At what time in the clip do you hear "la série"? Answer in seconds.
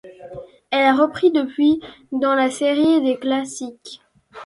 2.33-3.03